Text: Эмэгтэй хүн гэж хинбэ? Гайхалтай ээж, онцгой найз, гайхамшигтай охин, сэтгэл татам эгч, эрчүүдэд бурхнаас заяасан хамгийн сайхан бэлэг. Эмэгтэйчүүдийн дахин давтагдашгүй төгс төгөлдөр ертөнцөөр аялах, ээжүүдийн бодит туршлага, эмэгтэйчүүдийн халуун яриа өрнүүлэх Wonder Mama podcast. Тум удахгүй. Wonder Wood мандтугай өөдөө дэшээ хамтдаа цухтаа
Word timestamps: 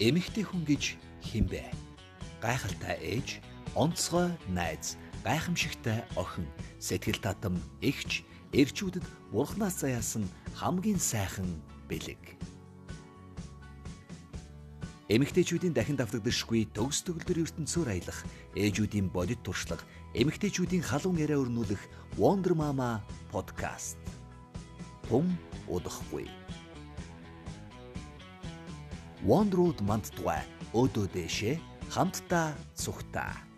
Эмэгтэй 0.00 0.44
хүн 0.44 0.64
гэж 0.64 0.96
хинбэ? 1.20 1.68
Гайхалтай 2.40 2.96
ээж, 3.00 3.44
онцгой 3.76 4.32
найз, 4.48 4.96
гайхамшигтай 5.24 6.04
охин, 6.16 6.48
сэтгэл 6.80 7.20
татам 7.20 7.60
эгч, 7.80 8.24
эрчүүдэд 8.52 9.04
бурхнаас 9.32 9.80
заяасан 9.84 10.28
хамгийн 10.56 10.98
сайхан 10.98 11.48
бэлэг. 11.88 12.20
Эмэгтэйчүүдийн 15.12 15.76
дахин 15.76 16.00
давтагдашгүй 16.00 16.72
төгс 16.72 17.04
төгөлдөр 17.04 17.44
ертөнцөөр 17.44 17.88
аялах, 17.92 18.24
ээжүүдийн 18.56 19.12
бодит 19.12 19.44
туршлага, 19.44 19.84
эмэгтэйчүүдийн 20.16 20.80
халуун 20.80 21.20
яриа 21.20 21.36
өрнүүлэх 21.36 22.16
Wonder 22.16 22.56
Mama 22.56 23.04
podcast. 23.28 24.00
Тум 25.04 25.28
удахгүй. 25.68 26.28
Wonder 29.22 29.62
Wood 29.62 29.78
мандтугай 29.86 30.42
өөдөө 30.74 31.06
дэшээ 31.14 31.54
хамтдаа 31.94 32.48
цухтаа 32.74 33.51